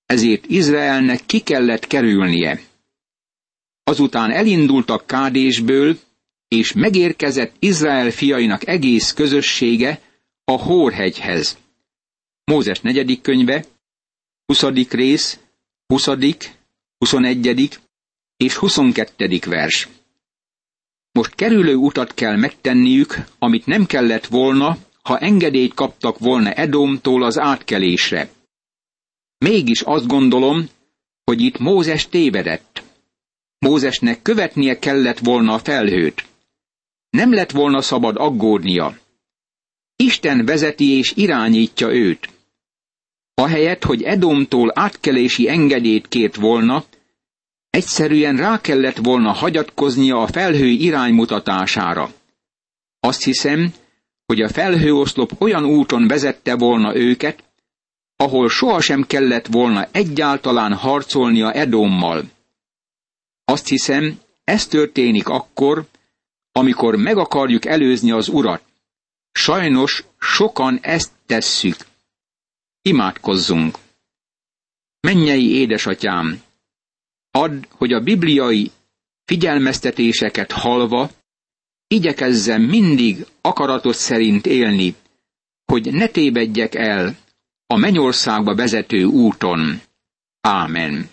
ezért 0.06 0.46
Izraelnek 0.46 1.26
ki 1.26 1.40
kellett 1.40 1.88
kerülnie. 1.88 2.62
Azután 3.84 4.32
elindultak 4.32 5.08
Kádésből, 5.08 5.98
és 6.50 6.74
megérkezett 6.74 7.56
Izrael 7.60 8.12
fiainak 8.12 8.68
egész 8.68 9.14
közössége 9.14 10.02
a 10.44 10.52
Hórhegyhez. 10.52 11.58
Mózes 12.44 12.80
negyedik 12.80 13.22
könyve, 13.22 13.66
20. 14.46 14.64
rész, 14.90 15.40
20., 15.88 16.08
21. 16.98 17.80
és 18.38 18.56
22. 18.56 19.40
vers. 19.46 19.88
Most 21.12 21.36
kerülő 21.36 21.76
utat 21.76 22.14
kell 22.14 22.36
megtenniük, 22.36 23.16
amit 23.40 23.66
nem 23.66 23.86
kellett 23.86 24.26
volna, 24.26 24.78
ha 25.02 25.18
engedélyt 25.18 25.74
kaptak 25.74 26.20
volna 26.20 26.54
Edomtól 26.54 27.24
az 27.24 27.38
átkelésre. 27.40 28.30
Mégis 29.38 29.82
azt 29.82 30.08
gondolom, 30.08 30.70
hogy 31.24 31.42
itt 31.42 31.58
Mózes 31.58 32.08
tévedett. 32.08 32.84
Mózesnek 33.60 34.22
követnie 34.22 34.80
kellett 34.80 35.20
volna 35.20 35.54
a 35.54 35.60
felhőt. 35.60 36.26
Nem 37.10 37.34
lett 37.34 37.52
volna 37.52 37.82
szabad 37.82 38.16
aggódnia. 38.18 38.98
Isten 39.96 40.46
vezeti 40.46 40.98
és 40.98 41.14
irányítja 41.16 41.94
őt. 41.94 42.30
Ahelyett, 43.34 43.84
hogy 43.84 44.04
Edomtól 44.04 44.72
átkelési 44.74 45.50
engedélyt 45.50 46.08
kért 46.08 46.36
volna, 46.36 46.84
egyszerűen 47.70 48.38
rá 48.38 48.62
kellett 48.62 48.98
volna 48.98 49.32
hagyatkoznia 49.32 50.22
a 50.22 50.28
felhő 50.28 50.68
iránymutatására. 50.68 52.14
Azt 53.00 53.24
hiszem, 53.24 53.74
hogy 54.26 54.42
a 54.42 54.50
felhőoszlop 54.50 55.42
olyan 55.42 55.66
úton 55.66 56.08
vezette 56.08 56.56
volna 56.56 56.96
őket, 56.96 57.44
ahol 58.16 58.50
sohasem 58.50 59.04
kellett 59.08 59.48
volna 59.48 59.88
egyáltalán 59.92 60.74
harcolnia 60.74 61.52
Edommal. 61.52 62.24
Azt 63.46 63.68
hiszem, 63.68 64.20
ez 64.44 64.68
történik 64.68 65.28
akkor, 65.30 65.86
amikor 66.60 66.96
meg 66.96 67.18
akarjuk 67.18 67.66
előzni 67.66 68.12
az 68.12 68.28
urat. 68.28 68.64
Sajnos 69.32 70.04
sokan 70.20 70.80
ezt 70.82 71.12
tesszük. 71.26 71.76
Imádkozzunk! 72.82 73.78
Mennyei 75.00 75.52
édesatyám! 75.52 76.42
Add, 77.32 77.66
hogy 77.70 77.94
a 77.94 78.00
bibliai 78.00 78.72
figyelmeztetéseket 79.26 80.52
halva, 80.52 81.10
igyekezzem 81.88 82.62
mindig 82.62 83.26
akaratot 83.42 83.96
szerint 83.96 84.46
élni, 84.46 84.96
hogy 85.66 85.94
ne 85.94 86.08
tévedjek 86.08 86.76
el 86.76 87.18
a 87.68 87.76
mennyországba 87.76 88.56
vezető 88.56 89.04
úton. 89.04 89.82
Ámen. 90.42 91.10